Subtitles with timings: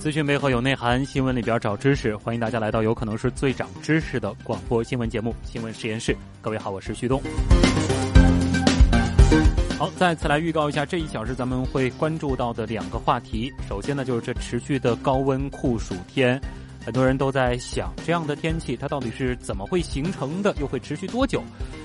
[0.00, 2.16] 资讯背后有内涵，新闻里边找知识。
[2.16, 6.12] 欢迎大家来到有可能是最长知识的广播新闻节目《新闻实验室》。
[6.40, 7.20] 各位好，我是旭东。
[9.78, 13.52] 好，再次来预告一下这一小时咱们会关注到的两个话题。
[13.68, 16.40] 首先呢，就是这持续的高温酷暑天，
[16.84, 21.42] 很多人都在想，这样的天气它到底是怎么会形成的，又会持续多久？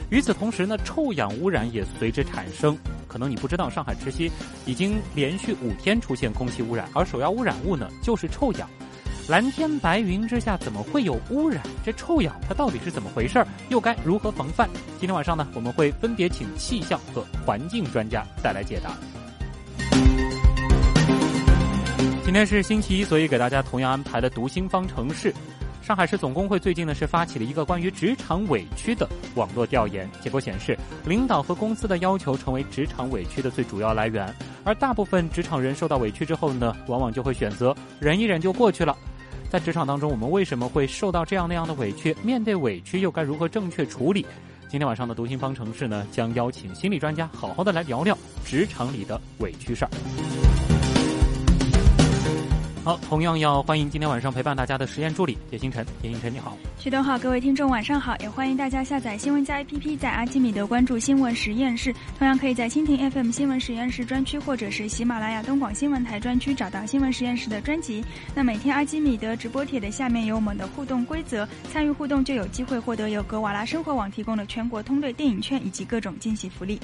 [0.10, 2.78] 与此同时呢，臭氧污染也随之产生。
[3.08, 4.32] 可能你不知道，上海持续
[4.66, 8.70] 已经连续五天出现空气污染，而首要污染物呢就是臭氧。
[9.28, 11.62] 蓝天白云之下怎么会有污染？
[11.84, 13.48] 这臭氧它到底是怎么回事儿？
[13.70, 14.70] 又该如何防范？
[15.00, 18.92] 今天晚上呢，我们会分别请气象和环境专家带来解答。
[22.26, 25.32] 今天是星期一，所以给大家同样安排了读心方程式。
[25.84, 34.28] 上海市总工会最近呢是发起了一个关于职场委屈的网络调研，结果显示，领导和公司的要求成为职场委屈的最主要来源，
[34.64, 38.98] 而大部分职场人受到委屈之后呢，往往就会选择忍一忍就过去了。
[39.52, 42.18] 在职场当中，我们为什么会受到这样那样的委屈？
[42.24, 44.26] 面对委屈又该如何正确处理？
[44.68, 49.92] 今天晚上的读心方程式呢，将邀请心理专家好好的来聊聊职场里的委屈事儿。
[52.86, 55.84] 好，同样要欢迎今天晚上陪伴大家的实验助理叶星辰。
[56.04, 56.56] 叶星辰，你好。
[56.78, 68.06] 徐东好，各位听众晚上好，也欢迎大家下载新闻加 APP，在阿基米德关注新闻实验室，同样可以在蜻蜓 FM 新闻实验室专区或者是喜马拉雅东广新闻台专区找到新闻实验室的专辑。
[68.36, 76.80] 那每天阿基米德直播帖的下面有我们的互动规则，参与互动就有机会获得由格瓦拉生活网提供的全国通兑电影券以及各种惊喜福利。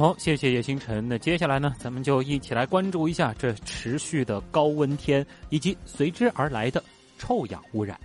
[0.00, 1.06] 好，谢谢叶星辰。
[1.06, 6.82] 那接下来呢，咱们就一起来关注一下这持续的高温天以及随之而来的
[7.18, 8.00] 臭氧污染。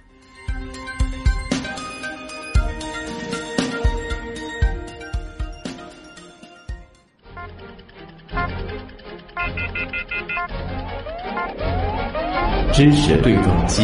[12.73, 13.83] 知识对撞机。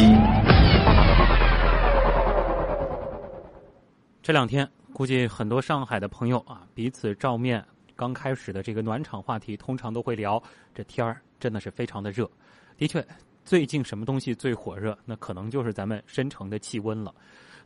[4.21, 7.63] 这两天，估计很多上海的朋友啊，彼此照面。
[8.01, 10.41] 刚开始的这个暖场话题，通常都会聊
[10.73, 12.27] 这天儿真的是非常的热。
[12.75, 13.05] 的确，
[13.45, 14.97] 最近什么东西最火热？
[15.05, 17.13] 那可能就是咱们深城的气温了。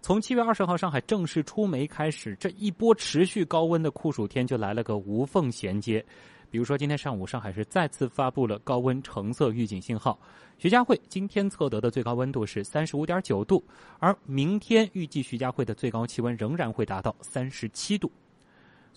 [0.01, 6.05] 从七月二十号上海正式出梅开始，这一波持续高温的酷暑天就来了个无缝衔接。
[6.51, 10.19] 比如说，今天上午上海市再次发布了高温橙色预警信号。
[10.57, 13.63] 徐家汇今天测得的最高温度是三十五点九度，
[13.99, 18.11] 而明天预计徐家汇的最高气温仍然会达到三十七度。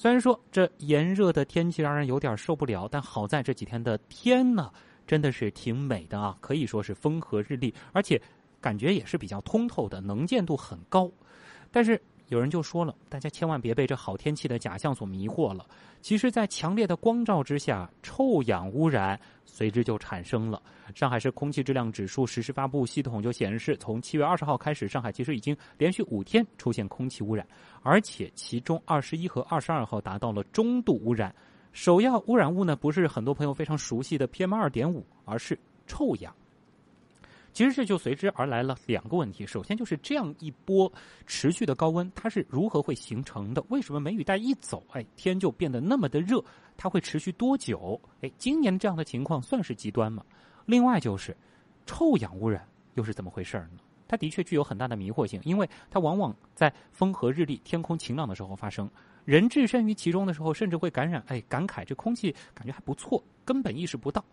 [0.01, 4.71] 虽然说这炎热的天气让人有点受不了，但好在这几天的天呢，
[5.05, 8.23] 真的是挺美的啊，可以说是风和日丽，而且
[8.61, 11.11] 感觉也是比较通透的，能见度很高。
[11.73, 15.67] 但是有人就说了，大家千万别被这好天气的假象所迷惑了。
[16.01, 20.63] 其实，在强烈的光照之下，臭氧污染随之就产生了。
[20.95, 27.47] 上海市空气质量指数实时发布系统就显示，从七月二十号开始，上海其实已经连续五天出现空气污染，
[27.83, 31.35] 而且其中二十一和二十二号达到了中度污染。
[31.73, 36.35] 首要污染物呢，不是很多朋友非常熟悉的 PM 二点五，而是臭氧。
[37.59, 39.45] 其实这就随之而来了两个问题。
[39.45, 40.93] 首先就是这样一波
[41.27, 43.61] 持续的高温，它是如何会形成的？
[43.69, 46.41] 为什么梅雨带一走，哎，天就变得那么的热？
[46.77, 48.01] 它会持续多久？
[48.21, 50.25] 哎，今年这样的情况算是极端吗？
[50.67, 51.37] 另外就是
[51.85, 52.65] 臭氧污染
[52.95, 53.81] 又是怎么回事呢？
[54.07, 58.89] 它的确具有很大的迷惑性，因为它往往在风和日丽、天空晴朗的时候发生。
[59.25, 64.25] 人置身于其中的时候，甚至会感染，哎，感慨这空气感觉还不错，根本意识不到。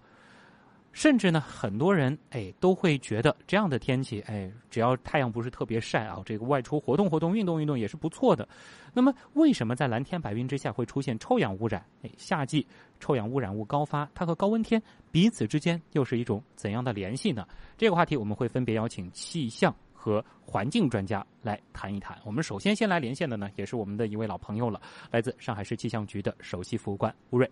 [0.96, 8.48] 甚至呢，很多人哎都会觉得这样的天气哎，只要太阳不是特别晒啊，这个外出活动活动、运动运动也是不错的。
[8.94, 11.86] 那么，为什么在蓝天白云之下会出现臭氧污染？
[12.04, 12.66] 哎，夏季
[13.02, 14.82] 臭氧污染物高发，它和高温天
[15.12, 17.46] 彼此之间又是一种怎样的联系呢？
[17.78, 22.18] 这个话题我们会分别邀请气象和环境专家来谈一谈。
[22.24, 24.82] 我们首先先来连线的呢，也是我们的一位老朋友了，
[25.12, 27.52] 来自上海市气象局的首席服务官吴瑞。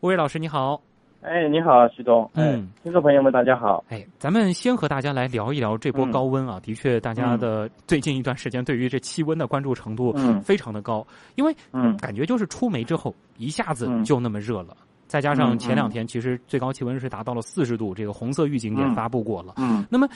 [0.00, 0.82] 吴瑞老师，你好。
[1.22, 2.28] 哎，你好，徐东。
[2.34, 3.84] 哎嗯，听众朋友们，大家好。
[3.88, 6.58] 哎，咱们先和大家来聊一聊这波嗯高温啊。
[6.60, 14.76] 的确，大家的最近一段时间对于这气温的关注程度嗯非常的高，因为嗯感觉就是出梅之后一下子嗯就那么热了。
[15.06, 19.54] 再加上嗯前两天，其实最高气温是达到了四十度，这个红色预警也嗯发布过了。
[19.58, 20.08] 嗯，那么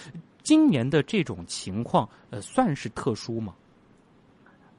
[0.42, 3.54] 今年的这种情况，呃，算是特殊吗？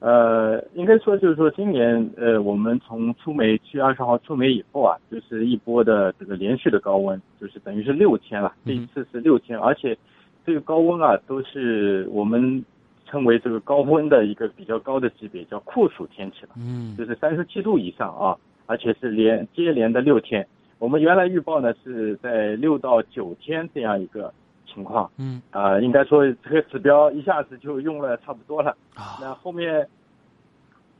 [0.00, 8.54] 呃，应该说就是说，今年呃，我们从出梅七月二十号出梅以后啊，就是一波的这个连续的高温，就是等于是六天了。
[8.64, 9.98] 这一次是六天，而且
[10.46, 12.64] 这个高温啊，都是我们
[13.06, 16.50] 称为这个高温的一个比较高的级别，叫酷暑天气了。
[16.56, 18.36] 嗯就是三十七度以上啊，
[18.66, 20.46] 而且是连接连的六天。
[20.78, 24.32] 我们原来预报呢是在六到九天这样一个
[24.78, 28.70] 情况嗯啊、应该说这个指标一下子就用了差不多了。
[28.94, 29.84] 啊那后面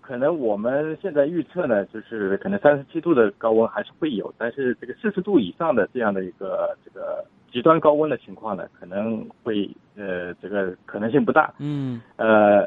[0.01, 11.55] 可能我们现在预测呢，就是可能三十七度的高温还是会有，但是这个四十度以上的这样的一个这个极端高温的情况呢，可能会呃这个可能性不大。
[11.59, 12.67] 嗯呃，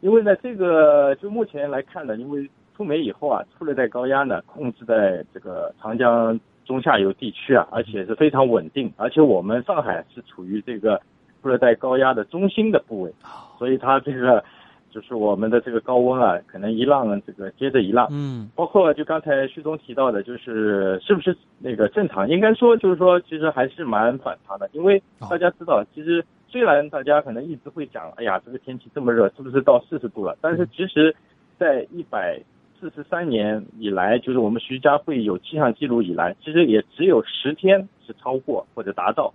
[0.00, 11.00] 因为呢，这个就目前来看呢，因为出梅以后啊，出了带高压呢控制在这个长江中下游地区啊，而且是非常稳定，而且我们上海是处于这个
[11.40, 13.14] 副热带高压的中心的部位，
[13.58, 14.42] 所以它这个
[14.90, 18.08] 就是我们的这个高温啊，可能一浪这个接着一浪。
[18.10, 22.28] 嗯包括就刚才徐总提到的，就是是不是那个正常？
[22.28, 30.36] 应该说就是说，其实还是蛮反常的，因为大家知道，其实虽然大家可能一直会讲，哎呀，这个天气这么热，是不是到四十度了？
[30.40, 31.14] 但是其实，
[31.58, 32.40] 在一百
[32.80, 39.32] 四十三年以来，就是我们徐家汇有气象记录以来，其实也只有十天是超过或者达到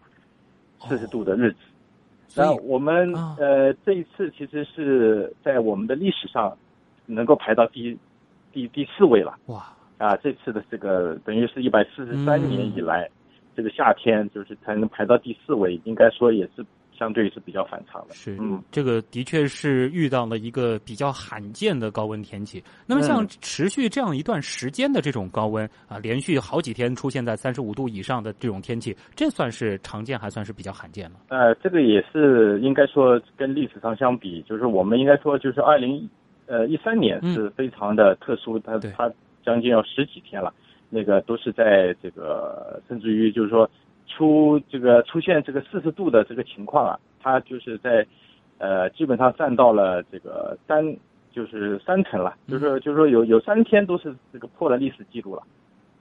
[0.88, 1.58] 四十度的日子。
[2.36, 6.58] 那我们、啊呃这一次其实是在我们的历史上
[7.06, 7.98] 能够排到第
[8.54, 10.16] 第第四位了哇啊！
[10.18, 13.10] 这次的这个等于是一百四十三嗯年以来，
[13.56, 16.66] 这个夏天就是才能排到第四位，应该说也是
[17.02, 18.14] 相对是比较反常的。
[18.14, 22.64] 是，嗯，这个的确是遇到了一个比较罕见的高温天气。
[22.86, 31.18] 那么像嗯持续这样一段时间的这种高温啊，连续好几天出现在三十五度以上的这种天气，这算是常见，还算是比较罕见了。
[31.30, 36.08] 呃，这个也是应该说跟历史上相比，就是我们应该说就是二零
[36.46, 39.12] 呃一三年嗯是非常的特殊，它对它
[39.44, 40.54] 将近要十几天了，
[40.92, 43.68] 那个都是在这个甚至于就是说
[44.12, 48.06] 出这个出现这个四十度的这个情况啊，它就是在
[48.60, 50.96] 呃基本上占到了这个三
[51.32, 55.44] 就是三成了，嗯就是就是说有有三天都是这个破了历史记录了，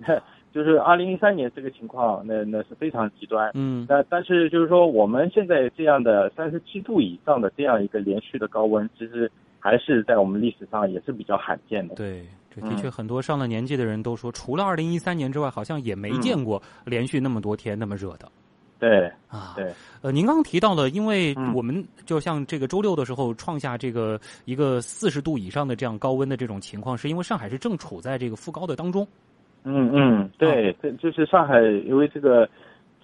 [0.53, 3.51] 就是二零一三年这个情况，那那是非常极端。
[3.55, 9.31] 嗯那但是就是说，我们现在这样的三十七度以上的这样一个连续的高温，其实
[9.61, 11.95] 还是在我们历史上也是比较罕见的。
[11.95, 18.27] 对，这的嗯确很多上了年纪的人都说，除了二零一三年之外，好像也没嗯见过连续那么多天那么热的。
[18.79, 19.71] 对啊，对，
[20.01, 29.07] 呃，您刚刚提到了，因为嗯我们就像这个周六的时候创下这个一个四十度以上的这样高温的这种情况，是因为上海是正处在这个副高的当中。
[29.65, 32.49] 嗯嗯，对，这就是上海，因为这个，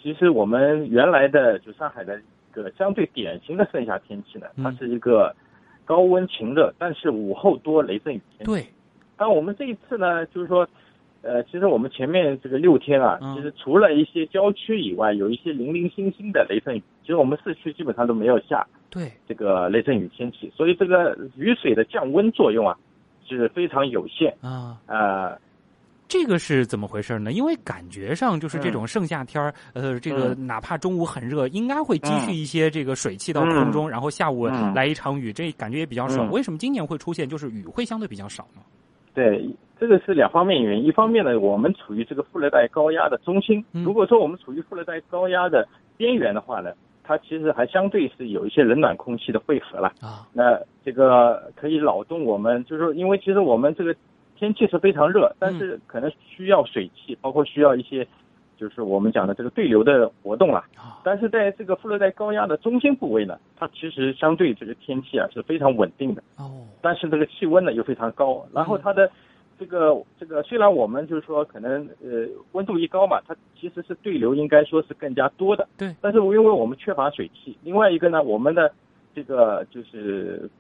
[0.02, 5.37] 其实我们原来的就上海的一个相对典型的盛夏天气呢，它嗯是一个
[5.87, 8.41] 高温晴热，但是午后多雷阵雨天。
[8.41, 8.44] 气。
[8.44, 8.67] 对，
[9.17, 10.69] 但我们这一次呢，就是说，
[11.23, 13.35] 呃，其实我们前面这个六天啊，嗯。
[13.37, 22.76] 其实除了一些郊区以外，有一些零零星星的雷阵雨，其实我们市区基本上都没有下对，这个雷阵雨天气，所以这个雨水的降温作用啊
[23.26, 24.37] 是非常有限。
[24.40, 25.38] 啊，呃，
[26.08, 27.32] 这个是怎么回事呢？
[27.32, 36.28] 因为感觉上就是这嗯种盛夏天儿，呃，这个哪怕中午很热，应该会积蓄嗯一些这个水汽到空中，然后下午嗯来一场雨，这感觉也比较爽。
[36.28, 38.62] 嗯为什么今年会出现就是雨会相对比较少呢？
[39.14, 39.48] 对，
[39.80, 40.84] 这个是两方面原因。
[40.84, 43.64] 一方面呢，我们处于这个副热带高压的中心。
[43.72, 46.70] 嗯如果说我们处于副热带高压的边缘的话呢，
[47.02, 49.88] 它其实还相对是有一些冷暖空气的汇合了。
[50.00, 53.94] 啊，那这个可以扰动我们，就是说因为其实我们这个
[54.37, 58.07] 天气是非常热，但是可能需要水汽，包括需要一些
[58.57, 60.64] 就是我们讲的这个对流的活动啊。
[60.76, 66.23] 啊但是在这个副热带高压的中心部位呢，它其实相对这个天气啊是非常稳定的。
[66.37, 69.11] 哦，但是这个气温呢又非常高，然后它的
[69.59, 78.73] 这个这个虽然我们就是说可能呃温度一高嘛，它其实是对流应该说是更加多的，对但是因为我们缺乏水汽，另外一个呢，我们的
[79.14, 80.50] 这个就是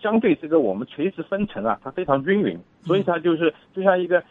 [0.00, 4.22] 相对这个我们垂直分层啊，它非常均匀，所以它就是就像一个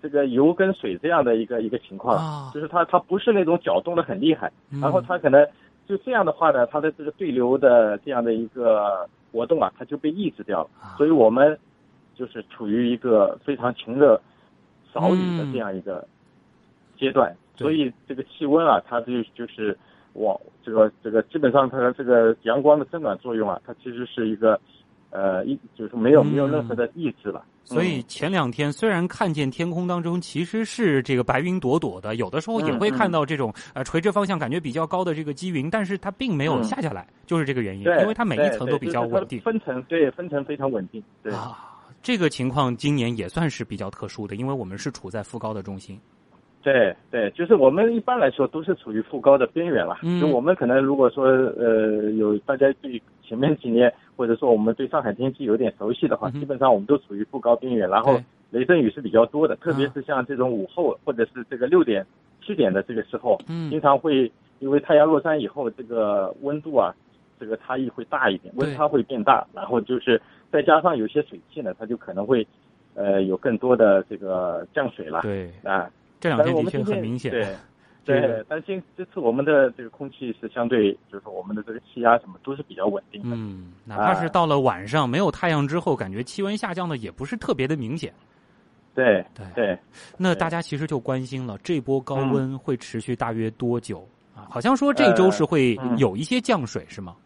[0.00, 2.50] 这个油跟水这样的一个一个情况，啊。
[2.54, 4.80] 就是它它不是那种搅动的很厉害，嗯。
[4.80, 5.46] 然后它可能
[5.86, 10.70] 就这样的话呢，它的这个对流的这样的一个活动啊，它就被抑制掉了。
[10.80, 10.94] 啊。
[10.96, 11.58] 所以我们
[12.14, 14.20] 就是处于一个非常晴热、
[14.92, 16.06] 少雨的嗯这样一个
[16.96, 17.34] 阶段。
[17.56, 19.76] 所以这个气温啊，它就就是
[20.12, 24.60] 往这个这个基本上它的这个阳光的增暖作用啊，它其实是一个
[25.10, 27.44] 呃一就是没有没有任何的抑制了。
[27.64, 41.02] 所以前两天虽然看见天空当中其实是这个白云朵朵的，有的时候也会看到这种呃垂直方向感觉比较高的这个积云，但是它并没有下下来，就是这个原因，因为它每一层都比较稳定，分层对分层非常稳定。
[41.24, 41.58] 对啊，
[42.02, 45.98] 这个情况今年也算是比较特殊的，因为我们是处在副高的中心。
[46.62, 49.98] 对对，就是我们一般来说都是处于副高的边缘了。
[50.20, 58.20] 就我们可能如果说呃有大家对前面几年或者说我们对上海天气有点熟悉的话，基本上我们都处于副高边缘，然后
[58.50, 62.04] 雷阵雨是比较多的，特别是像这种午后或者是这个六点
[62.44, 63.38] 七点的这个时候，
[63.70, 66.94] 经常会因为太阳落山以后，这个温度啊
[67.38, 70.20] 这个差异会大一点，温差会变大，然后就是
[70.50, 72.46] 再加上有些水汽呢，它就可能会
[72.94, 75.20] 呃有更多的这个降水了。
[75.22, 75.50] 对。
[75.62, 75.90] 啊。
[76.18, 77.46] 这两天的确很明显，对，
[78.06, 83.36] 对，但今这次我们的这个空气是相对，就是说我们的这个气压什么都是比较稳定的。
[83.36, 88.14] 嗯，哪怕是到了晚上没有太阳之后，感觉气温下降的也不是特别的明显。
[88.94, 89.78] 对对对，
[90.16, 94.46] 那大家其实就关心了，这波高温会持续大约多久啊？
[94.48, 97.16] 好像说这周是会有一些降水，是吗？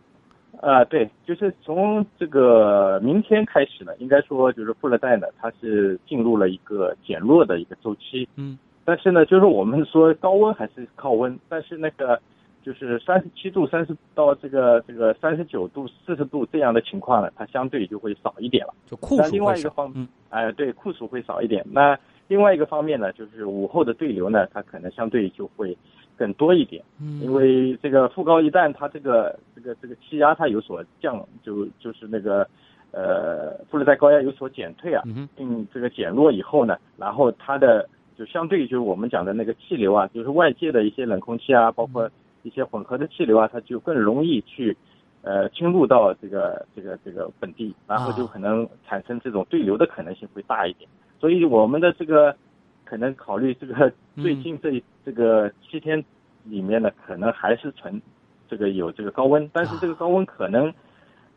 [0.62, 8.26] 啊，对，就是从这个明天开始呢，应该说就是富勒带呢，它是进入了一个减弱的一个周期。
[8.36, 8.58] 嗯。
[8.90, 12.20] 但是呢，就是我们说高温还是靠温，但是那个
[12.60, 18.74] 就是三十七度、三十到这个这个三十九度、四十度这样的情况呢，它相对就会少一点了。
[18.86, 19.94] 就酷暑另外一个方，
[20.30, 21.64] 哎，对，酷暑会少一点。
[21.70, 25.78] 那另外一个方面呢，就是午后的对流呢，它可能相对就会
[26.16, 26.82] 更多一点。
[27.00, 27.20] 嗯。
[27.20, 32.44] 因为这个副高一旦它这个这个这个气压它有所降，就就是那个
[32.90, 35.04] 呃副热带高压有所减退啊，
[35.36, 37.88] 并这个减弱以后呢，然后它的。
[38.20, 42.06] 就相对于就是我们讲的那个气流啊，就是外界的一些冷空气啊，包括
[42.42, 44.76] 一些混合的气流啊，它就更容易去
[45.22, 50.86] 呃侵入到这个这个这个本地，然后就可能产生这种对流的可能性会大一点。
[51.18, 52.36] 所以我们的这个
[52.84, 56.04] 可能考虑这个最近这这个七天
[56.44, 58.02] 里面呢，可能还是存
[58.50, 60.70] 这个有这个高温，但是这个高温可能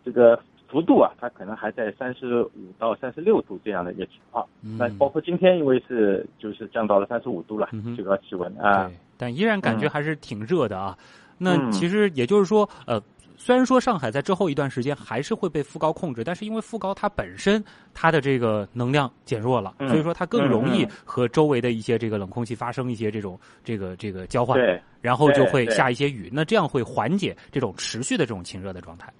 [0.03, 0.37] 这个。
[0.73, 4.43] 幅度啊，它可能还在三十五到三十六度这样的一个情况。
[4.59, 8.89] 那包括今天，因为是就是降到了三十五度了，最高气温啊。
[9.15, 10.97] 但依然感觉还是挺热的啊。
[11.37, 12.99] 那其实也就是说，呃，
[13.37, 17.63] 虽然说上海在之后一段时间还是会被副高控制，但是因为副高它本身
[17.93, 24.59] 它的这个能量减弱了，所以说它更容易和周围的一些这个冷空气发生一些这种这个这个交换，
[25.01, 26.29] 然后就会下一些雨。
[26.33, 29.11] 那这样会缓解这种持续的这种晴热的状态。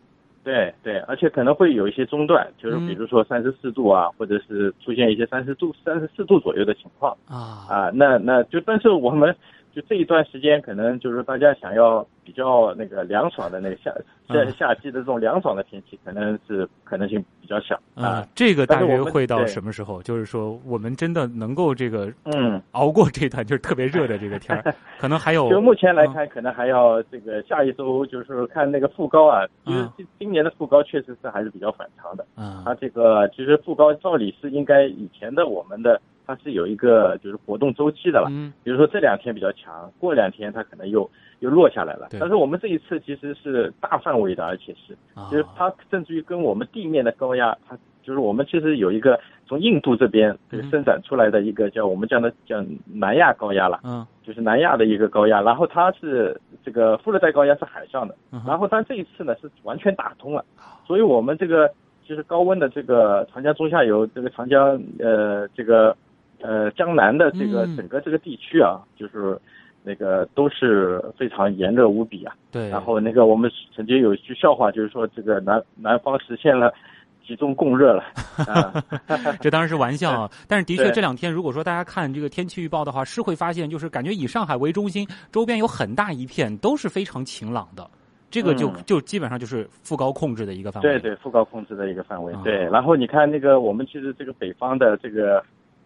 [0.44, 9.36] 对对，而且可能会有一些中断，就是比如说三十四度啊，或者是出现一些三十度、三十四度左右的情况啊啊，那那就但是我们。
[9.76, 13.92] 就这一段时间，可能就是大家想要比较那个凉爽的那个夏
[14.28, 18.24] 夏夏季的这种凉爽的天气，可能是可能性比较小啊。
[18.36, 20.00] 这个大约会到什么时候？
[20.04, 25.50] 就是说，我们真的能够这个嗯熬过这段就是特别热的这个天儿， 可能还有。
[25.50, 29.48] 就目前来看，可能还要这个下一周，就是看那个副高啊。
[29.66, 32.62] 其实今今年的副高确实是还是比较反常的啊。
[32.64, 36.00] 它这个其实副高照理是应该以前的我们的。
[36.26, 42.08] 它是有一个就是活动周期的了，嗯，比如说这两天比较强，过两天它可能又又落下来了。
[42.20, 44.96] 但是我们这一次其实是大范围的，而且是，
[45.30, 58.16] 就是它甚至于跟我们地面的高压，它就是我们其实有一个从印度这边这个伸展出来的一个叫我们讲的叫南亚高压了，嗯，就是南亚的一个高压，然后它是这个副热带高压是海上的，
[58.46, 60.44] 然后它这一次呢是完全打通了，
[60.86, 61.70] 所以我们这个
[62.06, 65.96] 就是高温的这个长江中下游这个长江呃这个。
[66.44, 69.40] 呃，江南的这个整个这个地区啊，就是
[69.82, 72.36] 那个都是非常炎热无比啊。
[72.52, 72.68] 对。
[72.68, 76.74] 然后那个我们曾经有一句笑话，就是说这个南南方实现了
[77.26, 78.04] 集中供热了。
[79.40, 87.90] 这当然是玩笑啊， 但是的确这两天如果说大家看这个天气预报的话，是会发现就是感觉以上海为中心，周边有很大一片都是非常晴朗的。
[88.30, 90.90] 这个就就基本上就是副高控制的一个范围。
[90.90, 92.34] 对对，副高控制的一个范围。
[92.44, 92.66] 对。
[92.66, 95.42] 然后你看那个我们其实这个北方的这个。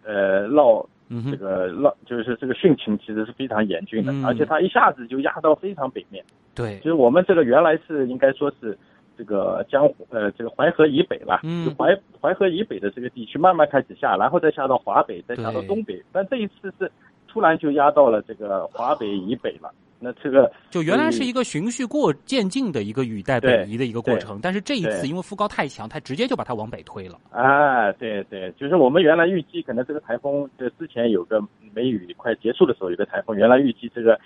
[0.08, 0.86] 呃，涝
[1.30, 6.24] 这个涝就是这个汛情其实是非常严峻的，而且它一下子就压到非常北面。
[6.54, 8.76] 对，就是我们这个原来是应该说是
[9.18, 16.02] 这个江呃这个淮河以北吧，就淮淮河以北的这个地区慢慢开始下，然后再下到华北，再下到东北。
[16.10, 16.90] 但这一次是
[17.28, 19.70] 突然就压到了这个华北以北了。
[20.00, 27.18] 那这个就原来是一个循序过渐进的一个雨带北移的一个过程，但是这一次因为副高太强，它直接就把它往北推了。
[27.32, 31.42] 啊，对对，就是我们原来预计可能这个台风，这之前有个
[31.74, 34.16] 梅雨快结束的时候有个台风，原来预计这个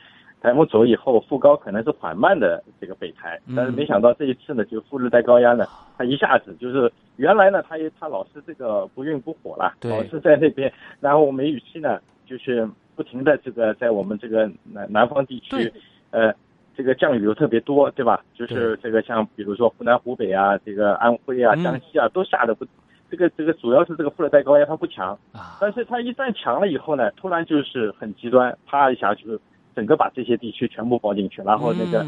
[0.42, 5.64] 台风走以后副高可能是缓慢的这个北抬，但是没想到这一次呢，就副热带高压呢，
[5.96, 12.68] 它一下子就是原来呢，它也它老是这个不温不火了，老是在那边，然后梅雨期呢就是。
[12.94, 15.72] 不停的这个在我们这个南南方地区，
[16.10, 16.32] 呃，
[16.76, 18.24] 这个降雨又特别多，对吧？
[18.34, 22.66] 就是这个像比如说湖南、湖北啊，这个安徽啊、江西啊，都下的不，
[23.10, 25.18] 这个这个主要是这个副热带高压它不强，
[25.60, 29.38] 但是它一旦强了以后呢，突然就是很极端，啪一下就
[29.74, 32.06] 整个把这些地区全部包进去，然后那个。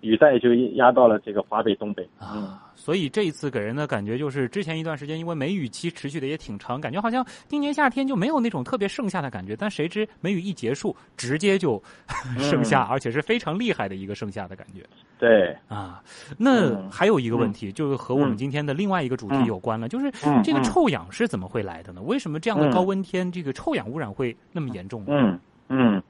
[0.00, 9.56] 雨带就压到了这个华北、东北啊，所以这一次给人的感觉就是，之前一段时间因为梅雨期持续的也挺长，感觉好像今年夏天就没有那种特别盛夏的感觉。
[9.56, 11.82] 但谁知梅雨一结束，直接就
[12.38, 14.84] 盛夏，而且是非常厉害的一个盛夏的感觉。
[15.18, 16.02] 对啊，
[16.36, 20.10] 那还有一个问题，就是和我们今天的另外一个主题有关了，就是
[20.44, 22.02] 这个臭氧是怎么会来的呢？
[22.02, 25.06] 为什么这样的高温天，这个臭氧污染会那么严重呢？
[25.08, 26.02] 嗯嗯。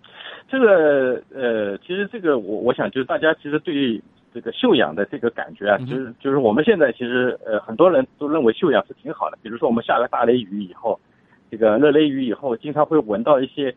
[0.48, 4.00] 这个呃，其实这个我我想就是大家其实对
[4.32, 9.38] 这个休养的这个感觉啊，就是就是我们现在其实呃很多人都认为休养是挺好的。
[9.42, 10.98] 比如说我们下了大雷雨以后，
[11.50, 13.74] 这个热雷雨以后，经常会闻到一些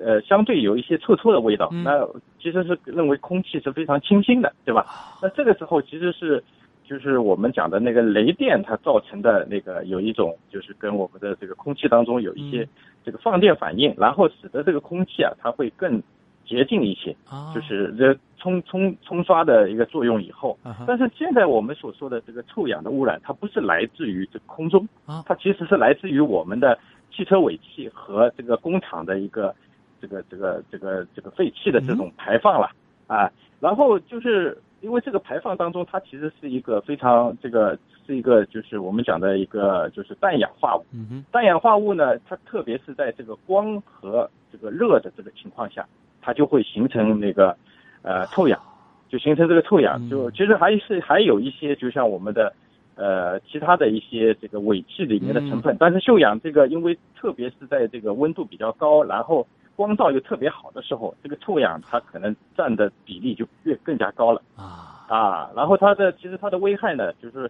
[0.00, 2.06] 呃相对有一些臭臭的味道，那
[2.40, 4.86] 其实是认为空气是非常清新的，对吧？
[5.22, 6.42] 那这个时候其实是。
[6.88, 12.66] 就是我们讲的那个雷电，它造成的那个有一种，就是跟我们的这个空气当中有一些
[13.04, 16.02] 这个放电反应，然后使得这个空气啊，它会更
[16.46, 17.14] 洁净一些，
[17.54, 20.56] 就是这冲冲冲刷的一个作用以后。
[20.86, 24.88] 但是现在我们所说的这个臭氧的污染，它不是来自于这空中，
[25.26, 26.78] 它其实是来自于我们的
[27.12, 29.54] 汽车尾气和这个工厂的一个
[30.00, 32.70] 这个这个这个这个废气的这种排放了
[33.06, 33.30] 啊，
[33.60, 34.56] 然后就是。
[34.80, 40.84] 因为这个排放当中，它其实是一个非常这个是一个就是我们讲的一个就是氮氧化物。
[40.92, 45.84] 嗯氮氧化物呢，它特别是在这个光和这个热的这个情况下，
[46.20, 47.56] 它就会形成那个
[48.02, 48.60] 呃臭氧，
[49.08, 50.08] 就形成这个臭氧。
[50.08, 52.52] 就其实还是还有一些，就像我们的
[52.94, 59.46] 呃其他的一些这个尾气里面的成分，但是臭氧这个，因为特别是在这个温度比较高，然后。
[59.78, 65.50] 光照又特别好的时候，这个臭氧它可能占的比例就越更加高了啊啊！
[65.54, 67.48] 然后它的其实它的危害呢，就是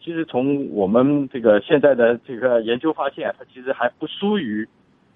[0.00, 4.66] 其实从我们这个现在的这个研究发现，它其实还不输于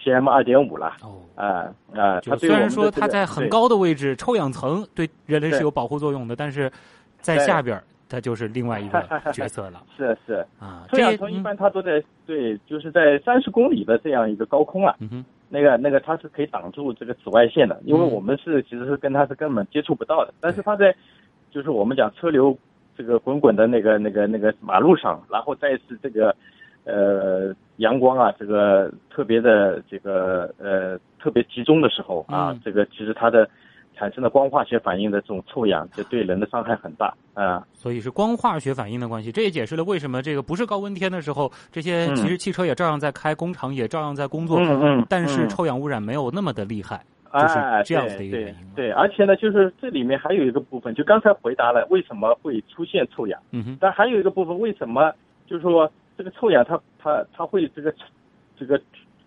[0.00, 2.20] PM 二点五了哦啊啊！
[2.22, 6.68] 它虽然说它在很高的位置，臭氧层对人类是有保护作用的，但是
[7.20, 9.00] 在下边它就是另外一个
[9.32, 9.80] 角色了。
[9.96, 14.96] 是是啊，臭氧层一般它都在对，就是在三十公里的这样一个高空啊。
[14.98, 15.24] 嗯哼。
[15.48, 20.32] 那个那个它是可以挡住这个紫外线的，因为我们是其实是跟它是根本接触不到的。
[20.40, 20.94] 但是它在，
[21.50, 22.56] 就是我们讲车流
[22.96, 26.34] 这个滚滚的那个那个那个马路上，然后再是这个
[26.84, 33.48] 呃阳光啊，这个特别的这个呃特别集中的时候啊，这个其实它的。
[33.98, 37.66] 产生的光化学反应的这种臭氧，就对人的伤害很大啊。
[37.74, 48.56] 所以是光化学反应的关系，这也解释了为什么这个不是高温天的时候，这些其实汽车也照样在开，工厂也照样在工作，嗯嗯，但是臭氧污染没有那么的厉害，就是这样子的一个原因。
[48.76, 55.12] 对，而且呢，就是这里面还有一个部分，就刚才回答了为什么会出现臭氧，嗯哼，但还有一个部分，为什么
[55.46, 57.92] 就是说这个臭氧它它它会这个
[58.56, 58.80] 这个。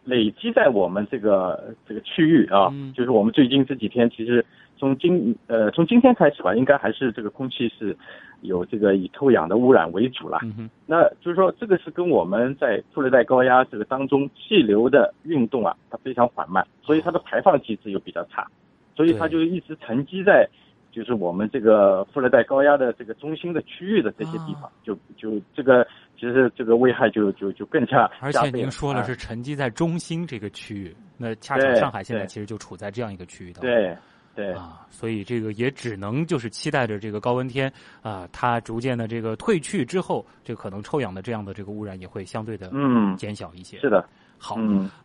[0.04, 4.44] 累积在我们这个这个区域啊，就是我们最近这几天，其实
[4.78, 7.96] 从今呃从今天开始吧，应该还是这个空气是
[8.42, 10.40] 有这个以臭氧的污染为主了。
[10.88, 18.48] 那就是说，这个是跟我们在副热带高压这个当中气流的运动啊，它非常缓慢，所以它的排放机制又比较差，
[18.96, 20.50] 所以它就一直沉积在。
[20.92, 25.88] 就是我们这个副热带高压的这个中心的区域的这些地方，就就这个
[26.22, 33.72] 其实这个危害就就就更加而且您说了是沉积在中心这个区域，那恰巧上海现在其实就处在这样一个区域当中。
[33.72, 33.98] 对
[34.36, 43.80] 对啊，所以这个也只能就是期待着这个高温天啊，它逐渐的这个退去之后，这可能臭氧的这样的这个污染也会相对的嗯减小一些。
[43.80, 44.08] 是的。
[44.38, 44.58] 好，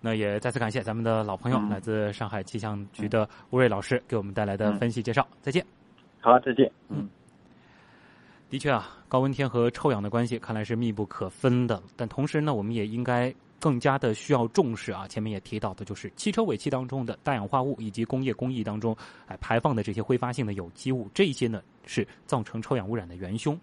[0.02, 5.26] 那也再次感谢咱们的老朋友，来自上海气象局的吴瑞老师给我们带来的分析介绍。
[5.40, 5.64] 再见。
[6.20, 6.70] 好，再见。
[6.90, 7.08] 嗯，
[8.48, 11.82] 的确啊，高温天和臭氧的关系看来是密不可分的。
[11.96, 15.06] 但同时呢，我们也应该更加的需要重视啊。
[15.08, 23.58] 前面也提到的，就是汽车尾气当中的氮氧化物，以及工业工艺当中哎排放的这些挥发性的有机物，这些呢是造成臭氧污染的元凶。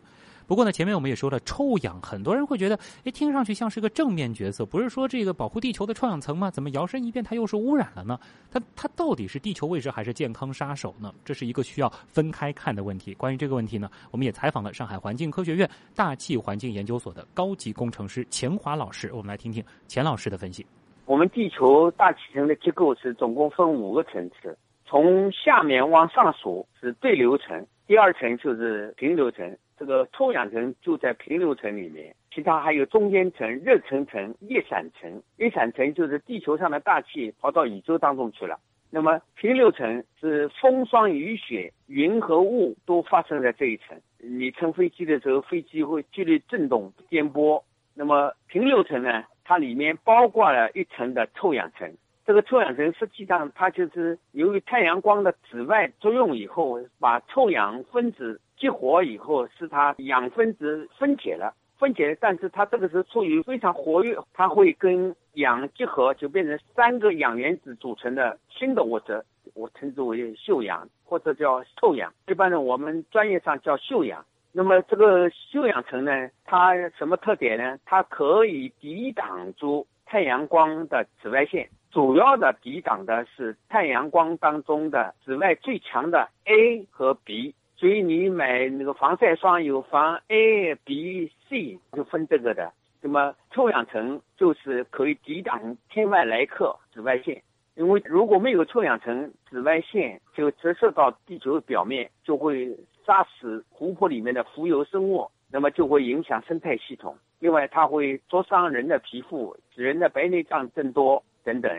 [0.47, 6.51] 不过呢，前面我们也说了，臭氧很多人会觉得，哎，听上去像是个正面角色，不是说这个保护地球的臭氧层吗？
[6.51, 8.19] 怎么摇身一变它又是污染了呢？
[8.51, 11.13] 它它到底是地球卫士还是健康杀手呢？
[11.23, 13.13] 这是一个需要分开看的问题。
[13.13, 20.65] 关于这个问题呢，我们也采访了上海环境科学院大气环境研究所的高级工程师钱华老师，我们来听听钱老师的分析。
[21.05, 35.21] 我们地球大气层的结构是总共分五个层次，从下面往上数是对流层，第二层就是平流层，这个臭氧层就在平流层里面，其他还有中间层、热层层、叶伞层。
[35.37, 38.59] 叶伞层就是地球上的大气跑到宇宙当中去了。
[38.91, 43.99] 那么平流层是风霜雨雪、云和雾都发生在这一层。
[44.19, 47.61] 你乘飞机的时候，飞机会剧烈震动、颠簸。
[47.95, 49.23] 那么平流层呢？
[49.43, 51.91] 它里面包括了一层的臭氧层，
[52.25, 69.21] 这个臭氧层实际上它就是由于太阳光的紫外作用以后，把臭氧分子激活以后，使它氧分子分解了，分解，但是它这个是处于非常活跃，它会跟氧结合，就变成三个氧原子组成的新的物质，
[69.53, 74.23] 我称之为溴氧或者叫臭氧，一般呢我们专业上叫溴氧。
[74.55, 77.77] 那么这个溴氧层呢，它什么特点呢？
[77.85, 87.55] 它可以抵挡住太阳光的紫外线，主要的抵挡的是太阳光当中的紫外最强的 A 和 B。
[87.75, 92.71] 所以你买那个防晒霜有防 A、B、C，就分这个的。
[93.01, 97.41] 那么臭氧层就是可以抵挡天外来客紫外线，
[97.73, 102.77] 因为如果没有臭氧层，紫外线就折射到地球表面，就会。
[103.05, 107.17] 杀死湖泊里面的浮游生物，那么就会影响生态系统。
[107.43, 111.69] 另外，它会灼伤人的皮肤，使人的白内障增多等等。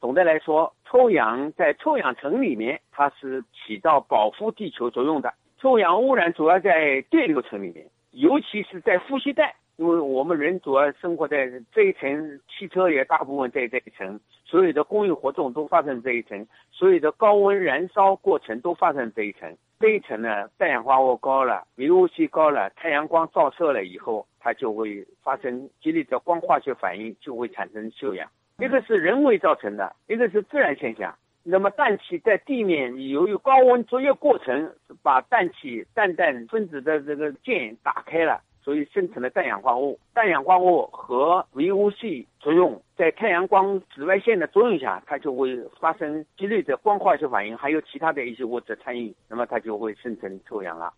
[0.00, 5.30] 总的来说，臭氧在臭氧层里面，它是起到保护地球作用的。
[5.58, 9.54] 臭氧污染主要在对流层里面，尤其是在呼吸带。
[9.76, 19.54] 因为我们人主要生活在这一层，汽车也大部分在这一层，所有的工业活动都发生这一层，所有的高温燃烧过程都发生这一层。
[19.80, 28.28] 这一层呢，氮氧化物高了，VOC 高了，太阳光照射了以后，它就会发生激烈的光化学反应，就会产生臭氧。
[28.58, 31.14] 一个是人为造成的，一个是自然现象。
[31.42, 34.70] 那么氮气在地面由于高温作业过程，
[35.02, 38.38] 把氮气氮氮分子的这个键打开了。
[38.62, 50.92] 所以生成了氮氧化物，氮氧化物和 VOC 作用，在太阳光紫外线的作用下，它就会发生激烈的光化学反应，还有其他的一些物质参与，那么它就会生成臭氧了。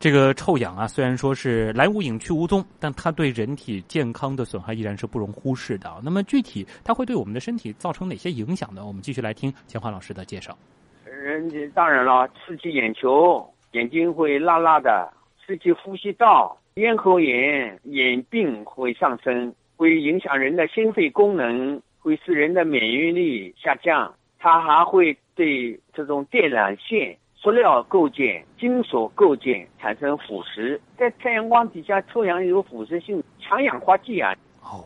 [0.00, 6.00] 这个臭氧啊，虽然说是来无影去无踪，但它对人体健康的损害依然是不容忽视的。
[6.04, 8.86] 那么具体它会对我们的身体造成哪些影响呢？
[8.86, 10.56] 我们继续来听钱华老师的介绍。
[11.04, 13.44] 人当然了，刺激眼球。
[13.72, 15.12] 眼睛会辣辣的，
[15.44, 24.14] 刺激呼吸道，咽喉炎、眼病会上升，会影响人的心肺功能，会使人的免疫力下降。
[24.38, 30.78] 它还会对这种电缆线、塑料构件、金属构件产生腐蚀。
[30.96, 34.32] 在太阳光底下，臭氧有腐蚀性，强氧化剂啊。
[34.62, 34.84] 哦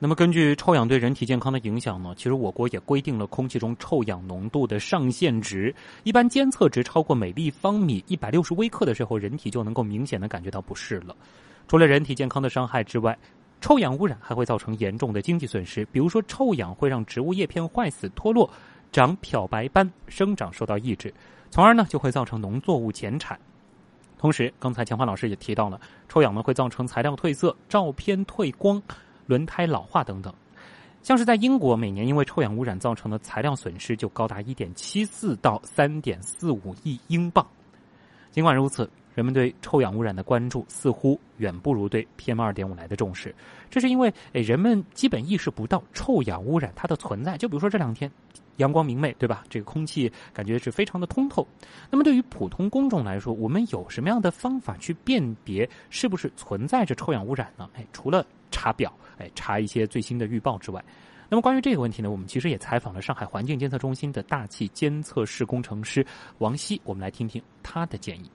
[0.00, 2.14] 那么，根据臭氧对人体健康的影响呢？
[2.16, 11.16] 其实我国也规定了空气中臭氧浓度的上限值，一般监测值超过每立方米一百六十微克的时候，人体就能够明显的感觉到不适了。
[11.66, 13.18] 除了人体健康的伤害之外，
[13.60, 15.84] 臭氧污染还会造成严重的经济损失。
[15.86, 18.48] 比如说，臭氧会让植物叶片坏死脱落，
[18.92, 21.12] 长漂白斑，生长受到抑制，
[21.50, 23.36] 从而呢就会造成农作物减产。
[24.16, 28.80] 同时，刚才钱华老师也提到了，臭氧呢会造成材料褪色、照片褪光。
[29.28, 30.34] 轮胎老化等等，
[31.02, 37.46] 像是在英国，每年因为臭氧污染造成的材料损失就高达一点七四到三点四五亿英镑。
[38.32, 43.32] 尽管如此，人们对臭氧污染的关注似乎远不如对 PM 二点五来的重视。
[43.70, 47.36] 这是因为，诶，人们基本意识不到臭氧污染它的存在。
[47.36, 48.10] 就比如说这两天。
[48.58, 49.44] 阳光明媚，对吧？
[49.48, 51.46] 这个空气感觉是非常的通透。
[51.88, 57.70] 那么对于普通公众来说，我们有什么样的方法去辨别是不是存在着臭氧污染呢？
[57.74, 60.82] 哎，除了查表，哎，查一些最新的预报之外，
[61.28, 66.04] 那么关于这个问题呢，我们其实也采访了上海环境监测中心的大气监测室工程师
[66.38, 68.30] 王希，我们来听听他的建议。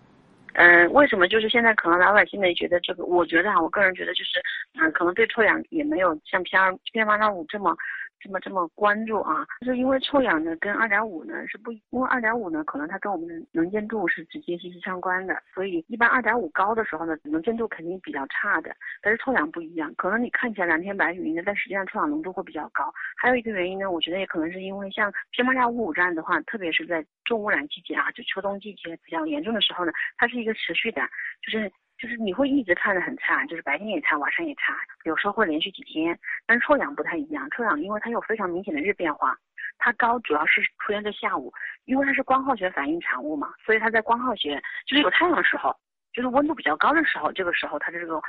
[0.54, 3.04] 嗯，为什么就是现在可能老百姓呢觉得这个？
[3.06, 4.40] 我觉得啊，我个人觉得就是，
[4.80, 7.76] 嗯，可能对臭氧也没有像 P 二 PM 二五这么。
[8.24, 18.74] 这么这么关注啊，就是因为臭氧呢跟二点五呢是不，因为二点五呢可能它跟我们的能见度是直接息息相关的，所以一般二点五高的时候呢，能见度肯定比较差的。
[19.02, 22.90] 但是臭氧不一样，可能你看起来蓝天白云的，但实际上臭氧浓度会比较高。
[23.18, 31.02] 还有一个原因呢，我觉得也可能是因为像 PM 二点五这样的话，特别是在重污染季节啊，就秋冬季节比较严重的时候呢，它是一个持续的，
[31.42, 31.70] 就是
[32.04, 36.20] 就是你会一直看得很差，就是白天也差，晚上也差，有时候会连续几天。
[36.46, 39.34] 但是臭氧不太一样，臭氧因为它有非常明显的日变化，
[39.78, 41.50] 它高主要是出现在下午，
[41.86, 45.74] 因为它是光化学反应产物嘛，所以它在光化学就是有太阳的时候，
[46.12, 48.22] 就是温度比较高的时候，这个时候它的这个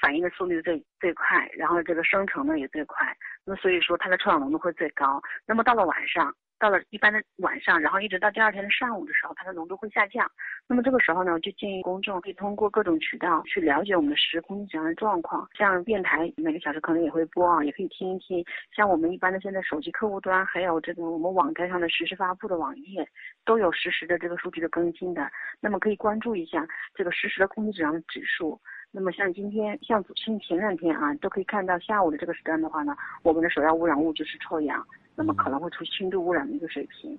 [0.00, 5.22] 反应的速率最最快，然后这个生成的也最快，那所以说它的臭氧浓度会最高。
[5.46, 6.34] 那么到了晚上。
[6.60, 10.30] 到了一般的晚上，然后一直到第二天的上午的时候，它的浓度会下降。
[10.68, 15.48] 那么这个时候呢，就建议公众可以通过各种渠道去了解我们的实时空气质量的状况。
[15.54, 18.44] 像电台每个小时可能也会播啊，也可以听一听。
[18.76, 23.08] 像我们一般的现在手机客户端，还有这个我们网站上的实时发布的网页，
[23.46, 25.32] 都有实时的这个数据的更新的。
[25.60, 28.60] 那么可以关注一下这个实时的空气质量指数。
[28.92, 34.84] 那么像今天，像前前两天啊，都可以看到下午的这个时段的话呢，我们的首要污染物就是臭氧。
[35.20, 37.18] 那么可能会出轻度污染的一个水平。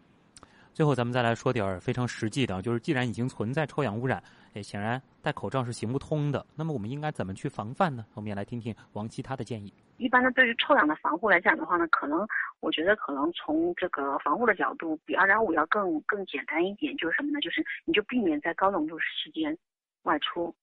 [0.74, 4.24] 最后，咱们再来说点儿非常实际的，就是既然已经存在臭氧污染，
[4.56, 6.44] 哎，显然戴口罩是行不通的。
[6.56, 8.04] 那么我们应该怎么去防范呢？
[8.16, 9.72] 我们也来听听王琦他的建议。
[9.98, 12.28] 一般呢，对于臭氧的防护来讲的话呢，可能
[12.62, 17.40] 我觉得可能从这个防护的角度，比二点五要更更简单一点，就是什么呢？
[17.40, 19.56] 就是你就避免在高浓度时间
[20.04, 20.56] 外出。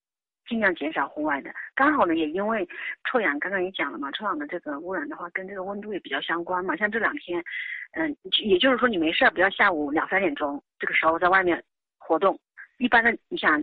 [0.49, 2.67] 尽量减少户外的，刚好呢，也因为
[3.05, 6.75] 臭氧，刚刚也讲了嘛，臭氧的这个污染的话，跟这个温度也比较相关嘛。
[6.75, 7.45] 像这两天，
[7.93, 11.63] 嗯，也就是说你没事不要下午两三点钟这个时候在外面
[11.99, 12.39] 活动。
[12.79, 13.63] 一般的，你想，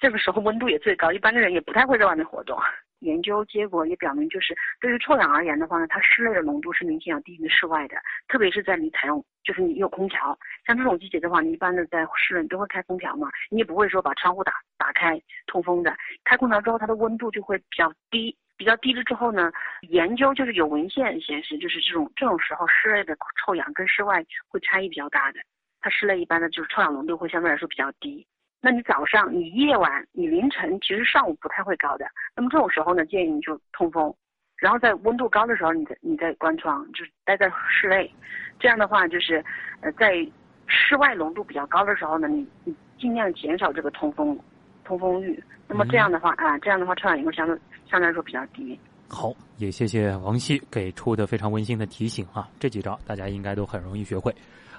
[0.00, 2.58] 这个时候温度也最高，一般的人也不太会在外面活动。
[3.04, 7.96] 研究结果也表明，就是对于臭氧而言的话呢，它室内的浓度是明显要低于室外的，
[8.28, 10.36] 特别是在你采用，就是你有空调，
[10.66, 25.40] 像这种季节的话，你一般的在室内都会开空调嘛，你也不会说把窗户打打开通风的，开空调之后它的温度就会比较低，比较低了之后呢，研究就是有文献显示，就是这种这种时候室内的臭氧跟室外会差异比较大的，
[25.80, 28.26] 它室内一般的就是臭氧浓度会相对来说比较低。
[28.64, 32.06] 那你早上、你夜晚、你凌晨，其实上午不太会高的。
[32.34, 34.10] 那么这种时候呢，建议你就通风，
[34.56, 38.10] 然后在温度高的时候，你再你再关窗，就是待在室内。
[38.58, 39.44] 这样的话，就是
[39.82, 40.26] 呃，在
[40.66, 44.34] 室外浓度比较高的时候呢，你你尽量减少这个通风
[44.82, 45.44] 通风率。
[45.68, 47.54] 那么这样的话啊，这样的话臭氧也会相对
[47.86, 48.80] 相对来说比较低。
[49.10, 54.34] 好，也谢谢王希给出的非常温馨的提醒啊，这几招大家应该都很容易学会。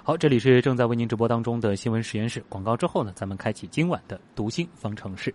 [0.06, 2.40] 好，这里是正在为您直播当中的新闻实验室。
[2.48, 5.34] 广告之后呢，咱们开启今晚的读心方程式。